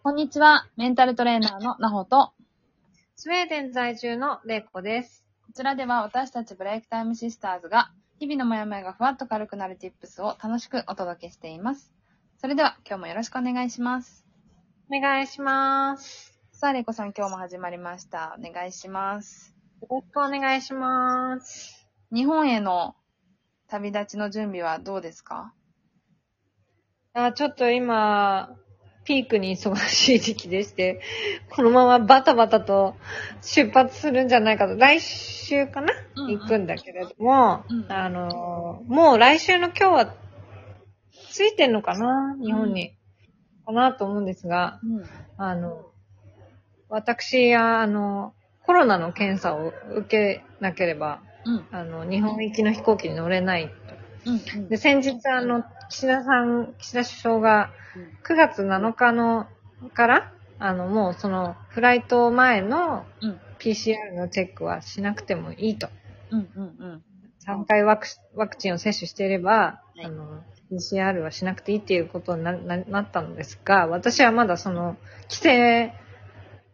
[0.00, 0.68] こんにちは。
[0.76, 2.32] メンタルトレーナーのなほと、
[3.16, 5.24] スウェーデン在住のレイコです。
[5.44, 7.90] こちらでは私たちブレイクタイムシスターズが、
[8.20, 11.92] 日々のモヤモヤがふわっと軽くなる tips を楽しくお届けしています。
[12.40, 14.24] それでは今日もよろしくお願いします。
[14.88, 16.38] お願いします。
[16.52, 18.36] さあ、れいこさん今日も始まりました。
[18.38, 19.56] お願いします。
[19.82, 21.88] よろしくお願いします。
[22.14, 22.94] 日本への
[23.66, 25.52] 旅立ちの準備はどうですか？
[27.14, 28.56] あ、ちょっと今、
[29.08, 31.00] ピークに忙しい時期でして、
[31.48, 32.94] このままバタバタと
[33.40, 40.14] 出発するんじゃないかと、来週かな、うんうん行くんだけれども、うんあの、もう来週の今日は、
[41.30, 42.36] ついてんのかな？
[42.44, 42.92] 日本に。
[43.64, 45.04] かなと思うんですが、うん。
[45.38, 45.86] あの、
[46.90, 51.66] 私は、あの、コロナの検査を受けなければ、うん。
[51.70, 54.30] あの、日本行きの飛行機に乗れないと。
[54.30, 54.68] うん。
[54.68, 57.70] で、先日、あの、岸田さん、岸田首相が、
[58.24, 59.46] 9月7日の、
[59.94, 63.40] から、あの、もうその、フライト前のうん。
[63.58, 65.88] PCR のチェックはしなくてもいいと。
[66.30, 66.48] うん。
[66.54, 66.62] うん。
[66.78, 67.02] うん。
[67.44, 74.96] 3回ワクワクチンを接種していれば、いあの、PCR はしなくていいっていうことになななったのですが、私はまだその、
[75.28, 75.92] 規制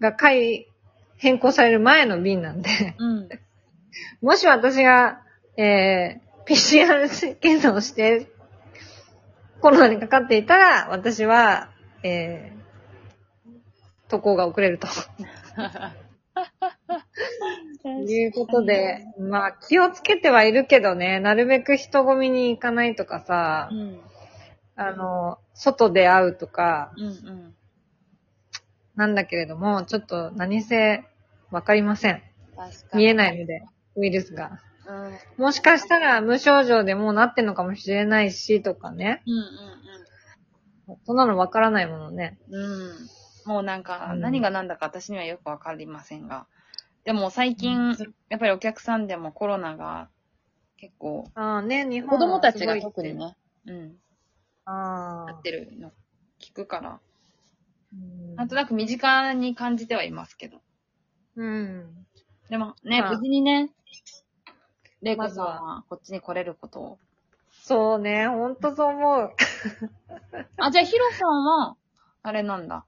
[0.00, 0.68] が改、
[1.16, 3.28] 変更される前の便なんで、うん。
[4.20, 5.22] もし私が、
[5.56, 8.26] えー、PCR 検査をして、
[9.64, 11.70] コロナにかかっていたら、私は、
[12.02, 14.86] えー、渡航が遅れると。
[18.06, 24.00] いうことで、まあ気をつけてはいるけどね、なるべく人混みに行かないとかさう、ん。
[24.76, 27.06] あの、外で会うとか、うん。
[27.06, 27.54] うん。
[28.96, 31.04] なんだけれども、ちょっと何せ
[31.50, 32.22] わかりません。
[32.92, 33.62] 見えないので、
[33.96, 34.60] ウイルスが。
[34.86, 35.44] うん。
[35.44, 39.22] もしかしたら無症状でもうなってんのかもしれないし、とかね。
[40.86, 40.96] うん。
[41.06, 42.38] そんなのわからないものね。
[42.50, 42.62] うん。
[42.62, 43.08] うん。
[43.46, 46.46] もうなんか、うん何が何だか私にはよくわかりませんが。
[47.04, 47.96] でも最近、
[48.30, 50.08] やっぱりお客さんでもコロナが
[50.78, 53.14] 結構、ああね、日本子供たちが特に。
[53.14, 53.96] ね、うん、
[54.64, 55.42] ああなっ。
[55.42, 55.92] てるの
[56.40, 57.00] 聞くから、
[57.92, 60.60] うんなんとなく身近に感じてはいますけど。
[61.36, 62.06] うん。
[62.48, 63.70] でもね、まあ無事にね、
[65.04, 65.62] レイコさんは？
[65.76, 66.80] はこっちに来れること？
[66.80, 66.98] を。
[67.62, 69.30] そうね、ほんとそう思う。
[70.58, 71.76] あ、じゃあヒロさんは、
[72.22, 72.84] あれなんだ。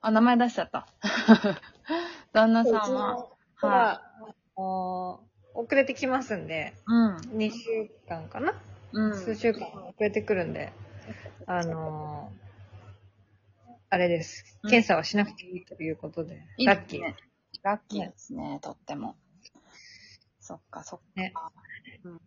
[0.00, 0.86] あ、名前出しちゃった。
[2.32, 4.02] 旦那さんは、はは、
[4.56, 5.20] お
[5.54, 6.92] 遅れてきますんで、い。
[6.92, 7.16] うん。
[7.38, 8.54] 2週間かな、
[8.92, 9.14] うん。
[9.16, 10.72] 数週間遅れてくるんで、
[11.46, 12.46] あのー
[13.88, 14.58] あれです。
[14.62, 17.00] うん検査はしなくていいということで、いいラッキー。
[17.00, 17.16] ですね。
[17.62, 19.14] ラッキーですね、とっても。
[20.46, 21.04] そっか、そっか。
[21.16, 21.32] ね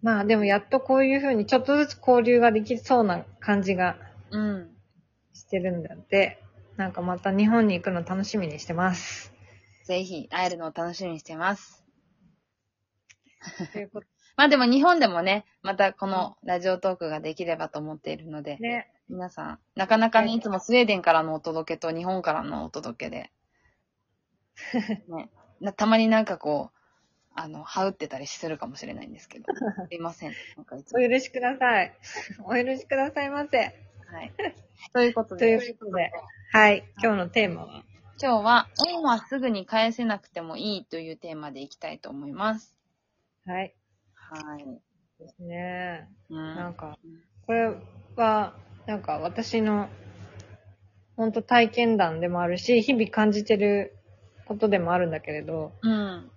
[0.02, 3.96] まあでもやっとこういうふうにちょっとずつ交流ができそうな感じが
[4.31, 4.69] うん。
[5.34, 6.44] してるんだって、
[6.75, 9.34] なんかまた日本に行くの楽しみにしてます。
[9.85, 11.81] ぜひ会えるのを楽しみにしてます。
[13.72, 18.91] ということ まあでも日本でもね、またこのラジオトークができればと思っているので、でね。
[19.07, 23.31] 皆さん、なかなかね、ねいつもスウェーデンからのお届けと日本からのお届けで、
[25.09, 25.30] ね、
[25.62, 26.79] なたまになんかこう、
[27.36, 29.46] あの、はうってたりするかもしれないんですけど、
[29.90, 30.34] すいません。
[30.58, 31.04] なんかいつも。
[31.06, 31.94] お許しください。
[32.44, 33.58] お許しくださいませ。
[33.58, 34.34] はい。
[34.94, 36.12] ということといで、うことで、
[36.52, 36.84] はい。
[37.02, 37.84] 今日のテーマは、
[38.22, 42.76] 今日は、恩はすぐに返せなくてもいいというテーマでいきたいと思います。
[43.46, 43.76] はい。
[44.14, 44.66] はい。
[45.20, 46.10] ですね。
[46.30, 46.56] うん。
[46.56, 46.98] なんか、
[47.46, 47.74] これ
[48.16, 48.56] は、
[48.88, 49.90] なんか私の、
[51.16, 53.98] 本当体験談でもあるし、日々感じてる
[54.46, 56.32] ことでもあるんだけれど、うん。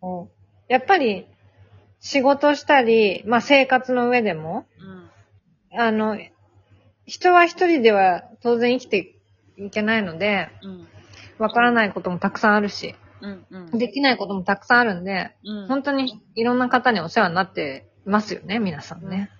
[0.00, 0.35] もう
[0.68, 1.26] やっぱり、
[2.00, 4.66] 仕事したり、まあ生活の上でも、
[5.72, 5.80] うん。
[5.80, 6.18] あの、
[7.06, 9.16] 人は一人では当然生きて
[9.56, 10.88] いけないので、うん。
[11.38, 13.46] わからないこともたくさんあるし、うん。
[13.50, 13.78] うん。
[13.78, 15.68] できないこともたくさんあるんで、うん。
[15.68, 19.30] 本当にいろんな方にお世話になってますよね、皆さんね。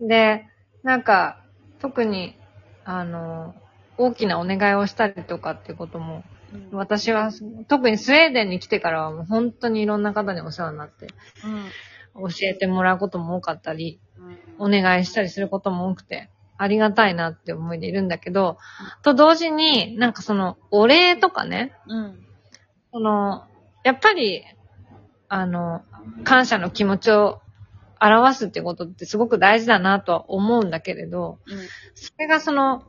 [0.00, 0.46] で、
[0.82, 1.42] なんか、
[1.80, 2.36] 特に、
[2.84, 3.54] あの、
[3.98, 6.24] 大きなお願いをしたりとかっていうことも、うん。
[6.72, 7.30] 私は、
[7.68, 11.08] 特にスウェーデンに来てからはもう本当にいろんな方にお世話になって、
[12.14, 14.00] 教えてもらうことも多かったり、
[14.58, 14.76] うん。
[14.78, 18.58] お願いしたりすることも多くて、ありがたいなって思いでいるんだけど、
[19.02, 22.26] と同時に、なんかその、お礼とかね、うん。
[22.92, 23.46] その、
[23.84, 24.42] やっぱり、
[25.28, 25.82] あの、
[26.24, 27.42] 感謝の気持ちを
[28.00, 31.58] 表すってことってすごく大事だなとは思うんだけれど、うん。
[31.94, 32.84] それがその、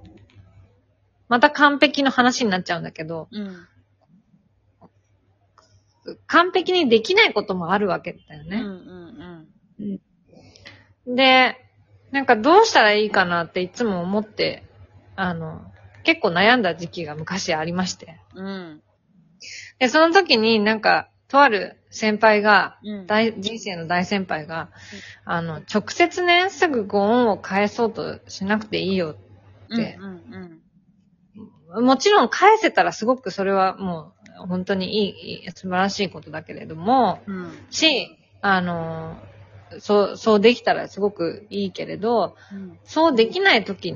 [1.29, 3.67] また完璧の話になっちゃうんだけど、うん。
[6.25, 9.47] 完璧にできないこともあるわけだようん。
[9.79, 9.97] うね。
[11.11, 11.15] ん。
[11.15, 11.57] で、
[12.11, 14.63] なんかどうしたらいいかなっていつも思って、
[15.15, 15.61] あの、
[16.03, 18.19] 結構悩んだ時期が昔ありまして。
[18.35, 18.81] うん。
[19.79, 23.07] で、その時になんか、とある先輩が、うん。
[23.07, 24.69] 大、人生の大先輩が、
[25.25, 29.17] あの、直接ね、すぐご恩を返そうとしなくていいよ。
[29.69, 30.61] てうんうん
[31.73, 37.35] もちろん返せたらすごくそれはもう、本当にいい、素晴らしいことだけれども、うん。
[37.35, 37.67] うん。
[37.69, 39.17] し、あの、
[39.79, 42.79] そう、そうできたらすごくいいけれど、うん。
[42.85, 43.93] そうできないとき、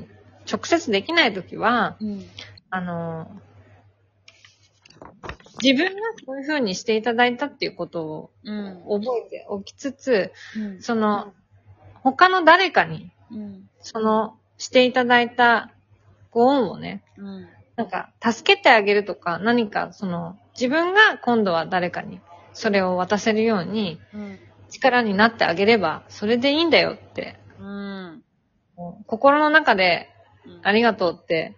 [0.50, 2.26] 直接できないときは、うん。
[2.70, 3.26] あの、
[5.62, 8.82] 自分がそういう風にしていただいたっていうことをうん。
[8.84, 10.82] 覚えておきつつ、うん。
[10.82, 11.32] その、
[12.02, 13.70] 他の誰かに、うん。
[13.80, 15.70] その、していただいた
[16.30, 17.48] ご恩をね、うん。
[17.76, 22.20] なんか、助けてあげるとか、何か、その、自分が今度は誰かに、
[22.52, 24.38] それを渡せるように、うん。
[24.70, 28.22] 力になってあげれば、それでいいんだよって、うん。
[29.06, 30.08] 心の中で、
[30.62, 31.56] ありがとうって、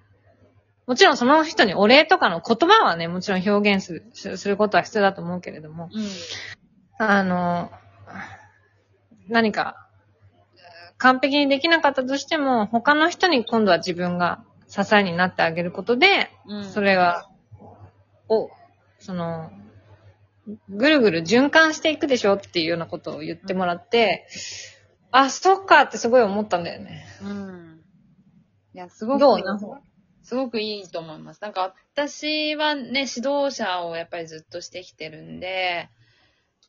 [0.86, 7.06] もちろんその人にお礼とかの言葉はね、もちろん表現する、すすることは必要だと思うけれども、うん。
[7.06, 7.70] あの、
[9.28, 9.88] 何か、
[10.98, 14.44] 完璧にできなかったとしても、他の人に今度は自分が
[14.74, 16.64] 支えになってあげることで、うん。
[16.64, 17.28] それが、
[18.28, 18.50] を、
[18.98, 19.52] その、
[20.68, 24.26] ぐるぐる循環していくでしょっていうようなことを言ってもらって、
[25.12, 27.06] あ、そっかってすごい思ったんだよね。
[27.22, 27.80] うん。
[28.74, 29.38] いや、すごく、どう？
[29.38, 29.58] な
[30.22, 31.42] すごくいいと思います。
[31.42, 35.88] なんか私はね、指導者をやっぱりずっとしてきてるんで、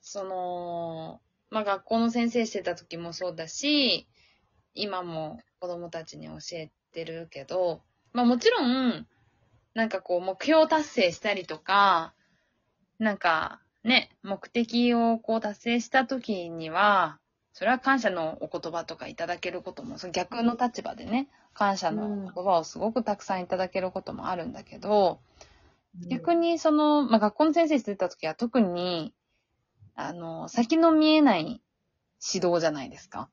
[0.02, 4.08] その、まあ学校の先生してた時もそうだし、
[4.74, 7.82] 今も子供たちに教えてるけど、
[8.16, 9.06] まあもちろん、
[9.74, 12.14] なんかこう目標達成したりとか、
[12.98, 17.20] なんかね、目的をこう達成した時には、
[17.52, 25.20] それは感謝のお言葉とかいただけることも、その逆の立場でね、感謝の言葉をすごくたくさんいただけることもあるんだけど、
[26.10, 29.14] 逆にその、まあ、学校の先生してた時は特に、
[29.94, 31.62] あの、先の見えない
[32.34, 33.28] 指導じゃないですか。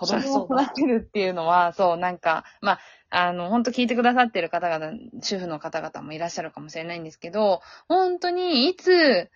[0.00, 2.80] 子供を育てるっていうのは、そう、なんか、まあ、
[3.10, 9.30] あの、本当聞いてくださってる方々、主婦の方々もいらっしゃるかもしれないんですけど、本当にいつ、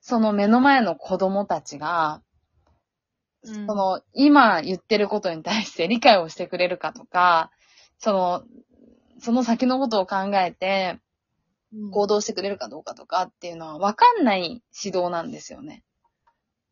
[0.00, 2.22] その目の前の子供たちが、
[3.42, 7.50] うんその、今言ってることに対して理解をしてくれるかとか、
[7.98, 8.42] その、
[9.18, 10.98] その先のことを考えて
[11.90, 15.84] 行動してくれるかどうかとかっていうのは分かんない指導なんですよね。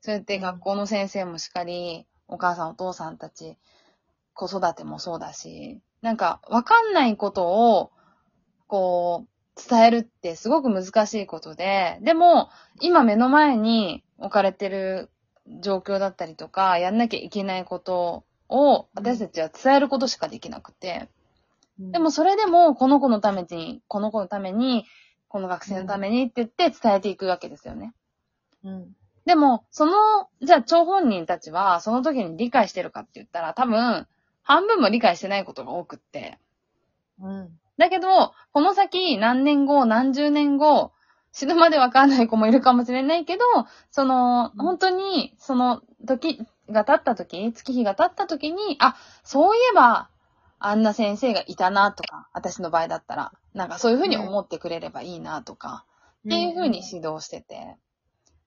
[0.00, 3.56] そうやって学校の先生もしっかり、お母さんお父さんたち、
[4.34, 7.90] 子育てもそうだし、なんか分かんないことを、
[8.68, 9.28] こう、
[9.68, 15.10] 伝えるってすごく難しいことで、でも、今目の前に置かれてる
[15.60, 21.08] 状況だったりとか、やんなきゃいけないことを私たちは伝えることしかできなくて、
[21.78, 24.84] でも、それでもこの子のために、この子のために、
[25.28, 27.94] この学生のためにって言って伝えていくわけですよね。
[28.64, 28.97] うん。
[29.28, 29.92] でも、その、
[30.40, 34.06] じゃあ、張本人たちは、その時に理解してるかって言ったら、多分、
[34.42, 36.38] 半分も理解してないことが多くって。
[37.20, 37.50] うん。
[37.76, 40.92] だけど、この先、何年後、何十年後、
[41.32, 43.44] 死ぬまでわかんない子もいるかもしれないけど、
[43.90, 46.40] その、うん本当に、その時
[46.70, 50.08] が経った時、月日が経った時に、あ、そういえば、
[50.58, 55.84] あんな先生がいたなとか、私の場合だったら、なんかそういうふうに思ってくれればいいなとか、
[56.26, 57.76] っていうふうに指導してて。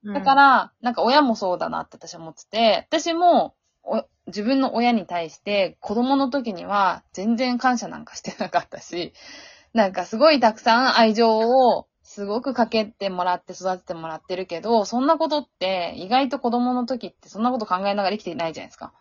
[0.04, 9.14] うん、だから、なんか親もそうだなって私は思ってて、私もお自分の親に対して子供の時には全然感謝なんかしてなかったし、
[9.74, 18.94] なんかすごいたくさん愛情をすごくかけてもらって育ててもらってるけど、そんなことって意外と子供の時ってそんなこと考えながら生きていないじゃないですか。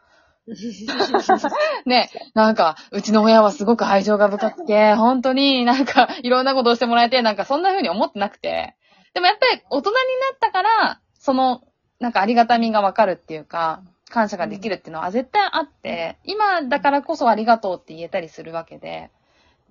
[1.87, 8.75] ね、なんか、うちの親はすごく愛情が深くて、本当になんか、いろんなことをしてもらえて、なんかそんな風に思ってなくて。
[9.15, 10.01] でもやっぱり大人にな
[10.35, 11.63] ったから、その、
[11.99, 19.11] なんかありがたみがわかるっていうか、感謝ができるっていうのは絶対あって、今だからこそありがとうって言えたりするわけで、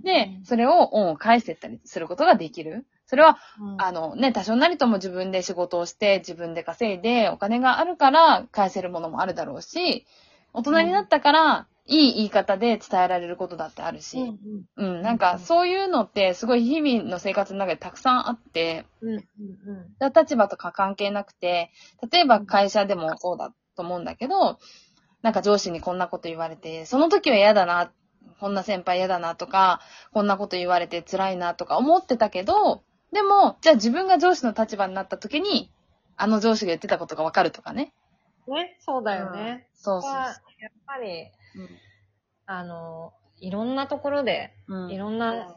[0.04, 0.46] でう、ん。
[0.46, 2.86] それを恩を返してったりすることができる。
[3.06, 3.76] それは、うん。
[3.82, 10.06] あのね、多少なりとも自分で仕事をして、自分で稼いで、お金があるから返せるものもあるだろうし、
[10.54, 14.20] 大人になったから、いい言い方で伝えられることだってあるし、
[14.78, 19.24] うんうん、なんかそういうのってすごい日々の生活の中でたくさんあって、うんうん
[20.16, 21.72] 立場とか関係なくて、
[22.12, 24.60] 例えば会社でもそうだと思うんだけど、
[25.22, 27.92] なんか上司にこんなこと言われて、その時は嫌だな、
[28.40, 29.82] こんな先輩嫌だなとか、
[30.14, 35.72] こんなこと言われて辛いなとか思ってたけど、でも、じゃあ自分が上司の立場になった時に、
[36.16, 37.94] あの上司が言ってたことがわかるとかね。
[38.48, 39.68] ね、そうだよね。
[39.74, 40.26] そうそうは
[40.60, 41.39] やっぱり、そう。
[42.46, 44.92] あの、いろんなところで、うん。
[44.92, 45.56] いろんな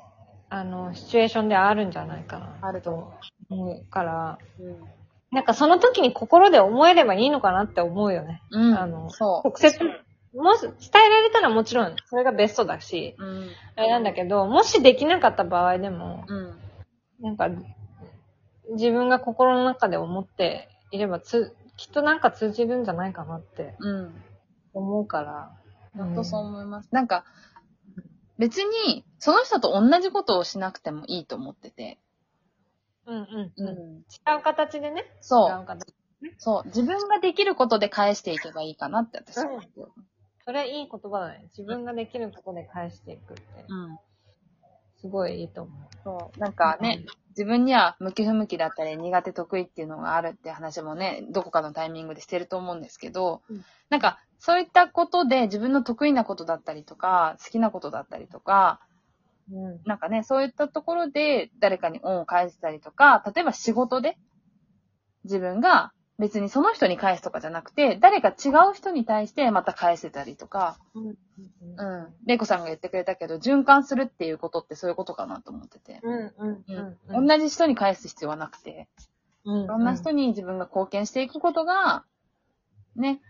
[0.54, 2.58] あの、シチュエーションであるんじゃないかな。
[2.60, 3.14] あると思
[3.48, 4.38] 思うから。
[5.30, 8.42] なんかその時に心で思えればいいのかなって思うよね。
[8.50, 8.78] うん。
[8.78, 9.48] あのそう。
[9.48, 9.78] 直接、
[10.34, 10.70] もし、伝
[11.06, 13.48] えられたらもちろん、それがベストだし、うん。
[13.76, 16.58] あれなんだけど、もしできなかった場合でも、うん。
[17.22, 17.48] なんか、
[18.74, 24.22] 自分が心の中で思っていれば、つ、きっとなんか通じるんじゃないかなってうん。
[24.74, 25.50] 思うから。
[25.94, 26.88] 本当そう思います。
[26.92, 27.24] なんか、
[28.38, 31.98] 別に、その人と同じことをしなくてもいいと思ってて。
[33.06, 33.96] うんうんうん。
[33.96, 33.98] ん。
[33.98, 35.04] 違う形でね。
[35.20, 35.50] そう。
[35.50, 35.94] 違う形。
[36.38, 36.66] そう。
[36.66, 39.88] 自分ができることで返していけばいいかなって私は思ってる。
[40.44, 41.44] それいい言葉だね。
[41.56, 43.42] 自分ができることで返していくって。
[43.68, 43.98] うん。
[45.00, 45.88] すごいいいと思う。
[46.02, 46.40] そう。
[46.40, 58.80] なんかね、自分には向き不向きだったり苦手得意っていうのがあるって話もね、どこかのタイミングでしてると思うんですけど、うんなんかそういったことで自分の得意なことだったりとか、好きなことだったりとか、
[59.52, 59.80] うん。
[59.84, 64.18] なんかね、そういったところで誰かに恩を返したりとか、例えば仕事で
[65.22, 71.14] 自分が別にその人に返すとかじゃなくて、誰か違う人に対してまた返せたりとか、うん。
[71.76, 72.14] うん。
[72.26, 76.00] レイコさんが言ってくれたけど、循環するっていうことってそういうことかなと思ってて。
[76.02, 76.32] うん。
[76.36, 76.64] うん。
[76.66, 77.22] ううん。
[77.22, 77.28] ん。
[77.28, 78.88] 同じ人に返す必要はなくて、
[79.44, 79.64] うん。
[79.64, 82.04] いろんな人に自分が貢献していくことが、
[82.96, 83.20] ね、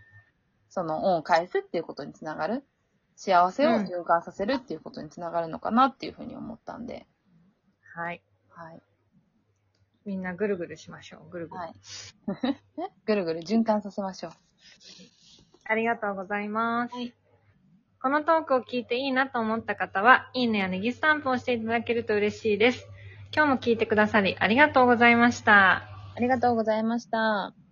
[0.73, 2.63] その恩を返すっていうことにつながる。
[3.15, 7.05] 幸せを循環させるっていうことにつながるのかなっていうふうに思ったんで。
[7.93, 8.23] はい。
[8.49, 8.81] はい。
[10.03, 11.29] みんなぐるぐるしましょう。
[11.29, 11.61] ぐるぐる。
[11.61, 11.73] はい。
[13.05, 14.31] ぐるぐる循環させましょう。
[15.65, 16.95] ありがとうございます。
[16.95, 17.13] はい
[18.01, 22.85] このトークを聞いていいなと思った方は、いいねやネギスタンプをしていただけると嬉しいです。
[23.33, 25.83] 今日も聞いてくださりありがとうございました。
[26.13, 27.62] ありがとうございました。